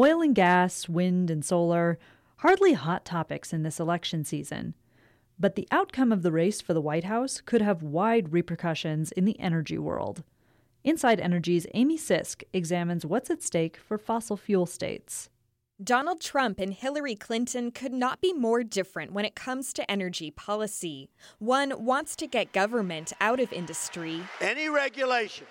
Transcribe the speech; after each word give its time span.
Oil 0.00 0.22
and 0.22 0.34
gas, 0.34 0.88
wind 0.88 1.30
and 1.30 1.44
solar, 1.44 1.98
hardly 2.36 2.72
hot 2.72 3.04
topics 3.04 3.52
in 3.52 3.64
this 3.64 3.78
election 3.78 4.24
season. 4.24 4.72
But 5.38 5.56
the 5.56 5.68
outcome 5.70 6.10
of 6.10 6.22
the 6.22 6.32
race 6.32 6.62
for 6.62 6.72
the 6.72 6.80
White 6.80 7.04
House 7.04 7.42
could 7.42 7.60
have 7.60 7.82
wide 7.82 8.32
repercussions 8.32 9.12
in 9.12 9.26
the 9.26 9.38
energy 9.38 9.76
world. 9.76 10.24
Inside 10.84 11.20
Energy's 11.20 11.66
Amy 11.74 11.98
Sisk 11.98 12.42
examines 12.54 13.04
what's 13.04 13.28
at 13.28 13.42
stake 13.42 13.76
for 13.76 13.98
fossil 13.98 14.38
fuel 14.38 14.64
states. 14.64 15.28
Donald 15.84 16.22
Trump 16.22 16.60
and 16.60 16.72
Hillary 16.72 17.14
Clinton 17.14 17.70
could 17.70 17.92
not 17.92 18.22
be 18.22 18.32
more 18.32 18.64
different 18.64 19.12
when 19.12 19.26
it 19.26 19.34
comes 19.34 19.70
to 19.74 19.90
energy 19.90 20.30
policy. 20.30 21.10
One 21.38 21.84
wants 21.84 22.16
to 22.16 22.26
get 22.26 22.54
government 22.54 23.12
out 23.20 23.38
of 23.38 23.52
industry. 23.52 24.22
Any 24.40 24.70
regulation 24.70 25.46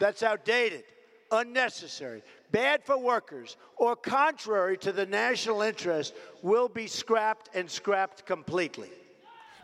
that's 0.00 0.24
outdated, 0.24 0.82
unnecessary, 1.30 2.22
bad 2.52 2.82
for 2.84 2.98
workers, 2.98 3.56
or 3.76 3.96
contrary 3.96 4.76
to 4.78 4.92
the 4.92 5.06
national 5.06 5.62
interest 5.62 6.14
will 6.42 6.68
be 6.68 6.86
scrapped 6.86 7.50
and 7.54 7.70
scrapped 7.70 8.26
completely. 8.26 8.90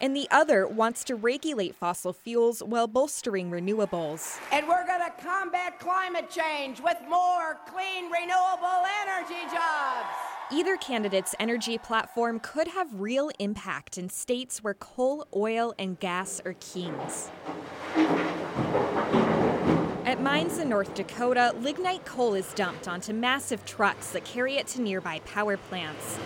And 0.00 0.16
the 0.16 0.26
other 0.32 0.66
wants 0.66 1.04
to 1.04 1.14
regulate 1.14 1.76
fossil 1.76 2.12
fuels 2.12 2.60
while 2.60 2.88
bolstering 2.88 3.52
renewables. 3.52 4.40
And 4.50 4.66
we're 4.66 4.84
going 4.84 5.00
to 5.00 5.12
combat 5.22 5.78
climate 5.78 6.28
change 6.28 6.80
with 6.80 6.96
more 7.08 7.60
clean, 7.68 8.10
renewable 8.10 8.84
energy 9.02 9.42
jobs. 9.54 10.08
Either 10.50 10.76
candidate's 10.76 11.36
energy 11.38 11.78
platform 11.78 12.40
could 12.40 12.68
have 12.68 12.88
real 12.92 13.30
impact 13.38 13.96
in 13.96 14.10
states 14.10 14.62
where 14.62 14.74
coal, 14.74 15.24
oil, 15.34 15.72
and 15.78 15.98
gas 16.00 16.42
are 16.44 16.54
kings. 16.54 17.30
At 20.12 20.20
mines 20.20 20.58
in 20.58 20.68
North 20.68 20.94
Dakota, 20.94 21.54
lignite 21.62 22.04
coal 22.04 22.34
is 22.34 22.52
dumped 22.52 22.86
onto 22.86 23.14
massive 23.14 23.64
trucks 23.64 24.10
that 24.10 24.26
carry 24.26 24.56
it 24.56 24.66
to 24.66 24.82
nearby 24.82 25.20
power 25.20 25.56
plants. 25.56 26.18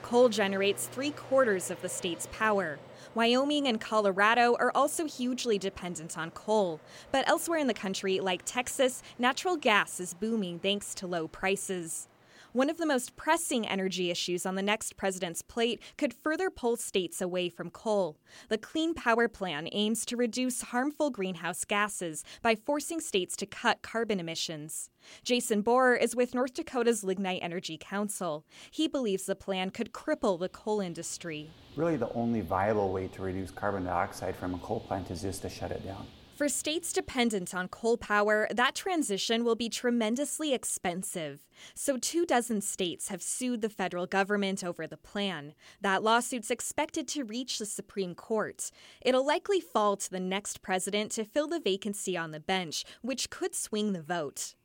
Coal 0.00 0.30
generates 0.30 0.86
three 0.86 1.10
quarters 1.10 1.70
of 1.70 1.82
the 1.82 1.90
state's 1.90 2.28
power. 2.32 2.78
Wyoming 3.14 3.68
and 3.68 3.78
Colorado 3.78 4.56
are 4.58 4.72
also 4.74 5.04
hugely 5.04 5.58
dependent 5.58 6.16
on 6.16 6.30
coal. 6.30 6.80
But 7.10 7.28
elsewhere 7.28 7.58
in 7.58 7.66
the 7.66 7.74
country, 7.74 8.18
like 8.18 8.46
Texas, 8.46 9.02
natural 9.18 9.58
gas 9.58 10.00
is 10.00 10.14
booming 10.14 10.58
thanks 10.58 10.94
to 10.94 11.06
low 11.06 11.28
prices. 11.28 12.08
One 12.52 12.68
of 12.68 12.76
the 12.76 12.84
most 12.84 13.16
pressing 13.16 13.66
energy 13.66 14.10
issues 14.10 14.44
on 14.44 14.56
the 14.56 14.62
next 14.62 14.98
president's 14.98 15.40
plate 15.40 15.80
could 15.96 16.12
further 16.12 16.50
pull 16.50 16.76
states 16.76 17.22
away 17.22 17.48
from 17.48 17.70
coal. 17.70 18.18
The 18.50 18.58
Clean 18.58 18.92
Power 18.92 19.26
Plan 19.26 19.70
aims 19.72 20.04
to 20.04 20.18
reduce 20.18 20.60
harmful 20.60 21.08
greenhouse 21.08 21.64
gases 21.64 22.24
by 22.42 22.54
forcing 22.54 23.00
states 23.00 23.36
to 23.36 23.46
cut 23.46 23.80
carbon 23.80 24.20
emissions. 24.20 24.90
Jason 25.24 25.62
Bohrer 25.62 25.98
is 25.98 26.14
with 26.14 26.34
North 26.34 26.52
Dakota's 26.52 27.02
Lignite 27.02 27.42
Energy 27.42 27.78
Council. 27.80 28.44
He 28.70 28.86
believes 28.86 29.24
the 29.24 29.34
plan 29.34 29.70
could 29.70 29.92
cripple 29.92 30.38
the 30.38 30.50
coal 30.50 30.82
industry. 30.82 31.48
Really, 31.74 31.96
the 31.96 32.12
only 32.12 32.42
viable 32.42 32.92
way 32.92 33.08
to 33.08 33.22
reduce 33.22 33.50
carbon 33.50 33.84
dioxide 33.84 34.36
from 34.36 34.52
a 34.52 34.58
coal 34.58 34.80
plant 34.80 35.10
is 35.10 35.22
just 35.22 35.40
to 35.40 35.48
shut 35.48 35.70
it 35.70 35.86
down. 35.86 36.06
For 36.42 36.48
states 36.48 36.92
dependent 36.92 37.54
on 37.54 37.68
coal 37.68 37.96
power, 37.96 38.48
that 38.52 38.74
transition 38.74 39.44
will 39.44 39.54
be 39.54 39.68
tremendously 39.68 40.52
expensive. 40.52 41.46
So, 41.76 41.98
two 41.98 42.26
dozen 42.26 42.62
states 42.62 43.06
have 43.10 43.22
sued 43.22 43.60
the 43.60 43.68
federal 43.68 44.06
government 44.06 44.64
over 44.64 44.88
the 44.88 44.96
plan. 44.96 45.54
That 45.80 46.02
lawsuit's 46.02 46.50
expected 46.50 47.06
to 47.06 47.22
reach 47.22 47.60
the 47.60 47.64
Supreme 47.64 48.16
Court. 48.16 48.72
It'll 49.02 49.24
likely 49.24 49.60
fall 49.60 49.96
to 49.98 50.10
the 50.10 50.18
next 50.18 50.62
president 50.62 51.12
to 51.12 51.24
fill 51.24 51.46
the 51.46 51.60
vacancy 51.60 52.16
on 52.16 52.32
the 52.32 52.40
bench, 52.40 52.84
which 53.02 53.30
could 53.30 53.54
swing 53.54 53.92
the 53.92 54.02
vote. 54.02 54.56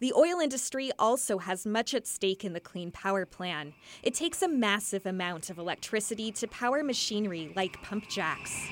The 0.00 0.14
oil 0.14 0.40
industry 0.40 0.90
also 0.98 1.36
has 1.36 1.66
much 1.66 1.92
at 1.92 2.06
stake 2.06 2.46
in 2.46 2.54
the 2.54 2.60
Clean 2.60 2.90
Power 2.90 3.26
Plan. 3.26 3.74
It 4.02 4.14
takes 4.14 4.40
a 4.40 4.48
massive 4.48 5.04
amount 5.04 5.50
of 5.50 5.58
electricity 5.58 6.32
to 6.32 6.48
power 6.48 6.82
machinery 6.82 7.52
like 7.54 7.82
pump 7.82 8.08
jacks. 8.08 8.66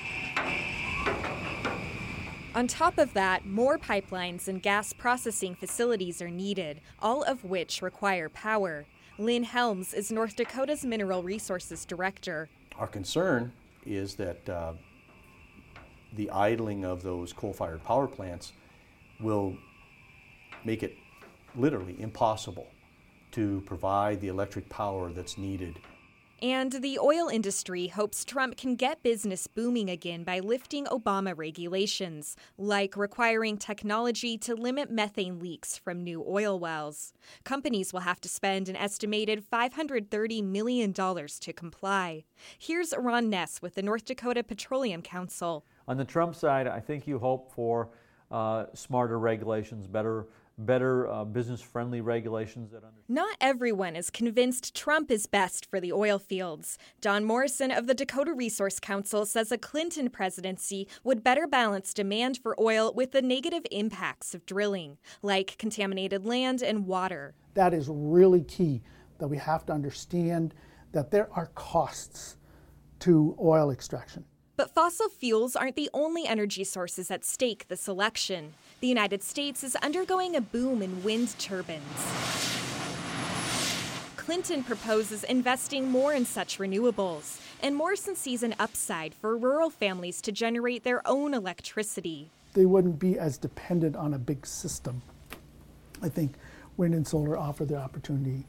On 2.55 2.67
top 2.67 2.97
of 2.97 3.11
that, 3.15 3.45
more 3.45 3.77
pipelines 3.77 4.47
and 4.47 4.61
gas 4.61 4.93
processing 4.93 5.55
facilities 5.55 6.21
are 6.21 6.29
needed, 6.29 6.79
all 6.99 7.21
of 7.23 7.43
which 7.43 7.81
require 7.81 8.29
power. 8.29 8.85
Lynn 9.17 9.43
Helms 9.43 9.93
is 9.93 10.09
North 10.09 10.37
Dakota's 10.37 10.85
Mineral 10.85 11.21
Resources 11.21 11.83
Director. 11.83 12.47
Our 12.77 12.87
concern 12.87 13.51
is 13.85 14.15
that 14.15 14.47
uh, 14.47 14.71
the 16.13 16.31
idling 16.31 16.85
of 16.85 17.03
those 17.03 17.33
coal 17.33 17.51
fired 17.51 17.83
power 17.83 18.07
plants 18.07 18.53
will 19.19 19.57
make 20.63 20.81
it 20.81 20.95
literally 21.57 21.97
impossible 21.99 22.67
to 23.31 23.63
provide 23.65 24.21
the 24.21 24.29
electric 24.29 24.69
power 24.69 25.11
that's 25.11 25.37
needed 25.37 25.77
and 26.41 26.71
the 26.71 26.99
oil 26.99 27.27
industry 27.27 27.87
hopes 27.87 28.25
Trump 28.25 28.57
can 28.57 28.75
get 28.75 29.03
business 29.03 29.47
booming 29.47 29.89
again 29.89 30.23
by 30.23 30.39
lifting 30.39 30.85
Obama 30.85 31.33
regulations, 31.35 32.35
like 32.57 32.97
requiring 32.97 33.57
technology 33.57 34.37
to 34.39 34.55
limit 34.55 34.91
methane 34.91 35.39
leaks 35.39 35.77
from 35.77 36.03
new 36.03 36.23
oil 36.27 36.59
wells. 36.59 37.13
Companies 37.43 37.93
will 37.93 38.01
have 38.01 38.19
to 38.21 38.29
spend 38.29 38.67
an 38.67 38.75
estimated 38.75 39.43
$530 39.49 40.43
million 40.43 40.93
to 40.93 41.53
comply. 41.53 42.25
Here's 42.57 42.93
Ron 42.97 43.29
Ness 43.29 43.61
with 43.61 43.75
the 43.75 43.81
North 43.81 44.05
Dakota 44.05 44.43
Petroleum 44.43 45.01
Council. 45.01 45.65
On 45.87 45.97
the 45.97 46.05
Trump 46.05 46.35
side, 46.35 46.67
I 46.67 46.79
think 46.79 47.07
you 47.07 47.19
hope 47.19 47.51
for 47.53 47.89
uh, 48.31 48.65
smarter 48.73 49.19
regulations, 49.19 49.87
better 49.87 50.27
better 50.57 51.07
uh, 51.07 51.25
business 51.25 51.61
friendly 51.61 52.01
regulations 52.01 52.71
that 52.71 52.77
under- 52.77 53.01
Not 53.07 53.35
everyone 53.41 53.95
is 53.95 54.09
convinced 54.09 54.75
Trump 54.75 55.11
is 55.11 55.25
best 55.25 55.69
for 55.69 55.79
the 55.79 55.91
oil 55.91 56.19
fields. 56.19 56.77
Don 57.01 57.25
Morrison 57.25 57.71
of 57.71 57.87
the 57.87 57.93
Dakota 57.93 58.33
Resource 58.33 58.79
Council 58.79 59.25
says 59.25 59.51
a 59.51 59.57
Clinton 59.57 60.09
presidency 60.09 60.87
would 61.03 61.23
better 61.23 61.47
balance 61.47 61.93
demand 61.93 62.37
for 62.37 62.59
oil 62.59 62.93
with 62.95 63.11
the 63.11 63.21
negative 63.21 63.65
impacts 63.71 64.33
of 64.33 64.45
drilling, 64.45 64.97
like 65.21 65.57
contaminated 65.57 66.25
land 66.25 66.61
and 66.61 66.87
water. 66.87 67.35
That 67.53 67.73
is 67.73 67.89
really 67.89 68.43
key 68.43 68.81
that 69.17 69.27
we 69.27 69.37
have 69.37 69.65
to 69.65 69.73
understand 69.73 70.53
that 70.91 71.11
there 71.11 71.29
are 71.33 71.47
costs 71.55 72.37
to 72.99 73.35
oil 73.41 73.71
extraction. 73.71 74.23
But 74.57 74.73
fossil 74.73 75.09
fuels 75.09 75.57
aren't 75.57 75.75
the 75.75 75.89
only 75.93 76.25
energy 76.25 76.63
sources 76.63 77.11
at 77.11 77.25
stake 77.25 77.67
this 77.67 77.89
election. 77.89 78.53
The 78.85 78.89
United 78.89 79.23
States 79.23 79.63
is 79.63 79.75
undergoing 79.77 80.35
a 80.35 80.41
boom 80.41 80.83
in 80.83 81.03
wind 81.03 81.33
turbines. 81.39 81.81
Clinton 84.15 84.63
proposes 84.63 85.23
investing 85.23 85.89
more 85.89 86.13
in 86.13 86.23
such 86.23 86.59
renewables, 86.59 87.41
and 87.63 87.75
Morrison 87.75 88.15
sees 88.15 88.43
an 88.43 88.53
upside 88.59 89.15
for 89.15 89.35
rural 89.35 89.71
families 89.71 90.21
to 90.21 90.31
generate 90.31 90.83
their 90.83 91.01
own 91.07 91.33
electricity. 91.33 92.29
They 92.53 92.67
wouldn't 92.67 92.99
be 92.99 93.17
as 93.17 93.39
dependent 93.39 93.95
on 93.95 94.13
a 94.13 94.19
big 94.19 94.45
system. 94.45 95.01
I 96.03 96.09
think 96.09 96.35
wind 96.77 96.93
and 96.93 97.07
solar 97.07 97.39
offer 97.39 97.65
the 97.65 97.77
opportunity, 97.77 98.45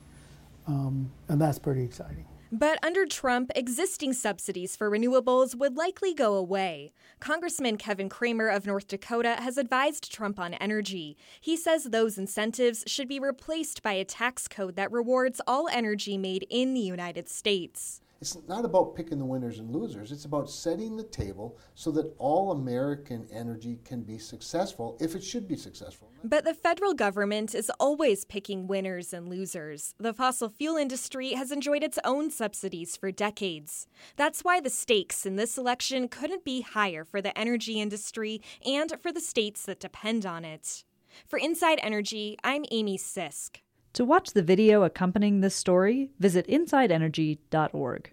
um, 0.67 1.11
and 1.31 1.41
that's 1.41 1.59
pretty 1.59 1.83
exciting. 1.83 2.27
But 2.53 2.79
under 2.85 3.07
Trump, 3.07 3.51
existing 3.57 4.13
subsidies 4.13 4.77
for 4.77 4.89
renewables 4.89 5.57
would 5.57 5.77
likely 5.77 6.15
go 6.15 6.35
away. 6.35 6.93
Congressman 7.19 7.77
Kevin 7.77 8.09
Cramer 8.09 8.49
of 8.49 8.67
North 8.67 8.87
Dakota 8.87 9.37
has 9.41 9.59
advised 9.59 10.13
Trump 10.13 10.39
on 10.39 10.55
energy. 10.55 11.17
He 11.41 11.57
says 11.57 11.85
those 11.85 12.19
incentives 12.19 12.85
should 12.87 13.09
be 13.09 13.19
replaced 13.19 13.83
by 13.83 13.95
a 13.95 14.05
tax 14.05 14.47
code 14.47 14.77
that 14.77 14.93
rewards 14.93 15.41
all 15.47 15.69
energy 15.73 16.17
made 16.17 16.47
in 16.49 16.73
the 16.73 16.81
United 16.81 17.29
States. 17.29 18.01
It's 18.21 18.39
not 18.49 18.65
about 18.65 18.95
picking 18.95 19.19
the 19.19 19.27
winners 19.27 19.59
and 19.59 19.71
losers. 19.71 20.11
It's 20.11 20.25
about 20.25 20.49
setting 20.49 20.97
the 20.97 21.03
table 21.03 21.59
so 21.75 21.91
that 21.93 22.15
all 22.19 22.51
American 22.51 23.27
energy 23.31 23.79
can 23.85 24.03
be 24.03 24.19
successful 24.19 24.97
if 25.01 25.15
it 25.15 25.23
should 25.23 25.47
be 25.47 25.57
successful. 25.57 26.11
But 26.25 26.45
the 26.45 26.55
federal 26.55 26.95
government 26.95 27.55
is 27.55 27.71
always 27.79 28.25
picking 28.25 28.67
winners 28.67 29.13
and 29.13 29.29
losers. 29.29 29.95
The 29.99 30.15
fossil 30.15 30.49
fuel 30.49 30.77
industry 30.77 31.33
has 31.35 31.53
enjoyed 31.53 31.83
its 31.83 31.99
own 32.05 32.31
subsidies 32.31 32.97
for 32.97 33.13
decades. 33.13 33.87
That's 34.17 34.43
why 34.43 34.61
the 34.61 34.71
stakes 34.71 35.27
in 35.27 35.37
this 35.37 35.59
election 35.59 36.09
couldn't 36.09 36.45
be 36.45 36.63
higher 36.63 37.05
for 37.05 37.21
the 37.21 37.39
energy 37.39 37.81
industry 37.81 38.41
and 38.65 38.95
for 39.03 39.13
the 39.13 39.21
states 39.21 39.67
that 39.67 39.81
depend 39.81 40.25
on 40.25 40.45
it. 40.45 40.85
For 41.29 41.39
Inside 41.39 41.81
Energy, 41.83 42.39
I'm 42.43 42.65
Amy 42.71 42.97
Sisk. 42.97 43.59
To 43.95 44.05
watch 44.05 44.33
the 44.33 44.43
video 44.43 44.83
accompanying 44.83 45.41
this 45.41 45.55
story, 45.55 46.11
visit 46.19 46.47
insideenergy.org. 46.49 48.13